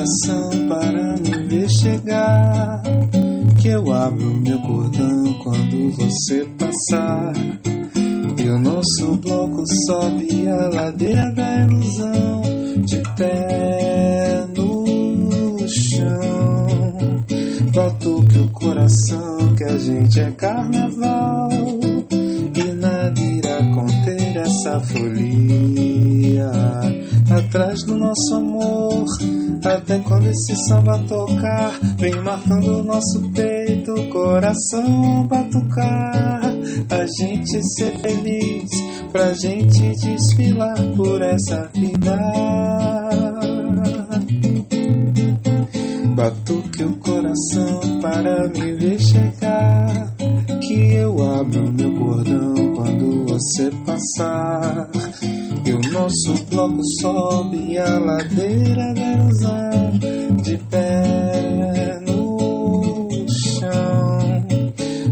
coração 0.00 0.50
para 0.66 1.16
me 1.18 1.46
ver 1.46 1.68
chegar. 1.68 2.82
Que 3.60 3.68
eu 3.68 3.92
abro 3.92 4.34
meu 4.40 4.58
cordão 4.60 5.34
quando 5.42 5.92
você 5.92 6.46
passar. 6.58 7.32
E 8.38 8.48
o 8.48 8.58
nosso 8.58 9.16
bloco 9.16 9.62
sobe 9.86 10.48
a 10.48 10.68
ladeira 10.68 11.30
da 11.32 11.66
ilusão, 11.66 12.42
de 12.86 13.02
pé 13.16 14.46
no 14.56 15.68
chão. 15.68 17.24
Batuque 17.74 18.38
o 18.38 18.48
coração 18.48 19.54
que 19.54 19.64
a 19.64 19.78
gente 19.78 20.20
é 20.20 20.30
carnaval. 20.30 21.50
E 22.56 22.72
nada 22.72 23.20
irá 23.20 23.58
conter 23.74 24.36
essa 24.38 24.80
folia 24.80 25.49
atrás 27.40 27.82
do 27.84 27.96
nosso 27.96 28.34
amor. 28.34 29.04
Até 29.64 29.98
quando 30.00 30.26
esse 30.26 30.54
samba 30.66 30.98
tocar, 31.08 31.78
vem 31.98 32.14
marcando 32.22 32.80
o 32.80 32.82
nosso 32.82 33.20
peito, 33.32 33.94
coração 34.10 35.26
batucar. 35.26 36.42
A 36.90 37.06
gente 37.06 37.62
ser 37.74 37.98
feliz, 37.98 38.70
pra 39.12 39.32
gente 39.34 39.80
desfilar 39.96 40.76
por 40.96 41.20
essa 41.22 41.70
vida. 41.74 42.18
Batuque 46.14 46.84
o 46.84 46.96
coração 46.96 48.00
para 48.00 48.48
me 48.48 48.72
ver 48.72 48.98
chegar. 49.00 50.14
Que 50.60 50.94
eu 50.94 51.34
abro 51.34 51.72
meu 51.72 51.94
cordão 51.96 52.74
quando 52.74 53.26
você 53.26 53.70
passar. 53.86 54.90
Nosso 56.00 56.32
bloco 56.46 56.80
sobe 56.98 57.76
a 57.76 57.98
ladeira 57.98 58.94
ilusão 58.96 59.98
de 60.42 60.56
pé 60.70 62.00
no 62.06 63.28
chão. 63.28 64.46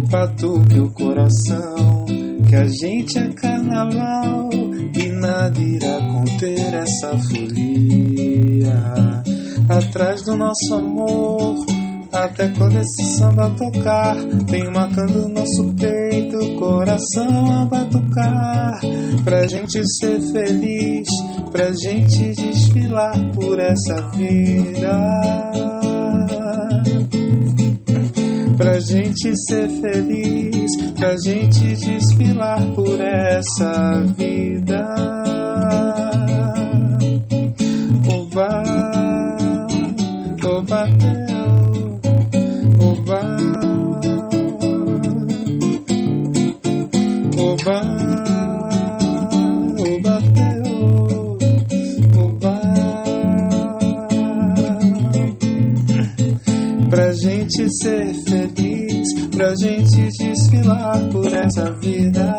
Batuque 0.08 0.80
o 0.80 0.90
coração, 0.92 2.06
que 2.48 2.56
a 2.56 2.66
gente 2.66 3.18
é 3.18 3.28
carnaval 3.34 4.48
e 4.98 5.08
nada 5.08 5.60
irá 5.60 6.00
conter 6.10 6.72
essa 6.72 7.18
folia. 7.18 8.72
Atrás 9.68 10.22
do 10.22 10.38
nosso 10.38 10.74
amor, 10.74 11.66
até 12.10 12.48
quando 12.48 12.78
esse 12.78 13.04
samba 13.18 13.50
tocar, 13.50 14.16
vem 14.48 14.72
marcando 14.72 15.28
nosso 15.28 15.64
peito, 15.74 16.07
coração 16.58 17.62
a 17.62 17.64
batucar. 17.64 18.80
Pra 19.24 19.46
gente 19.46 19.82
ser 19.98 20.20
feliz, 20.32 21.08
pra 21.50 21.72
gente 21.72 22.34
desfilar 22.34 23.14
por 23.32 23.58
essa 23.58 24.10
vida. 24.10 25.48
Pra 28.56 28.80
gente 28.80 29.32
ser 29.46 29.68
feliz, 29.80 30.70
pra 30.94 31.16
gente 31.16 31.76
desfilar 31.76 32.60
por 32.74 33.00
essa 33.00 34.00
vida. 34.16 34.84
Oba, 38.10 38.62
oba, 40.44 40.97
oba, 47.60 47.82
oba, 49.78 50.18
oba. 52.16 52.54
Pra 56.88 57.12
gente 57.12 57.68
ser 57.82 58.14
feliz, 58.24 59.12
pra 59.30 59.54
gente 59.56 60.08
desfilar 60.18 61.00
por 61.10 61.32
essa 61.32 61.72
vida. 61.80 62.32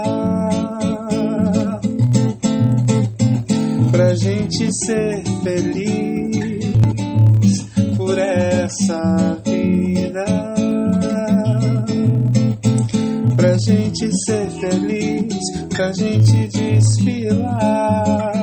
Pra 3.92 4.16
gente 4.16 4.70
ser 4.86 5.24
feliz 5.44 6.70
por 7.98 8.18
essa 8.18 9.29
gente 13.70 14.12
ser 14.26 14.50
feliz, 14.50 15.36
pra 15.70 15.92
gente 15.94 16.48
desfilar. 16.48 18.34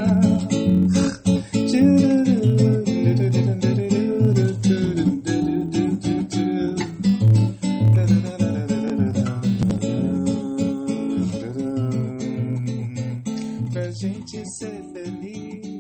Pra 13.73 13.91
gente 13.91 14.45
ser 14.49 14.85
feliz. 14.93 15.76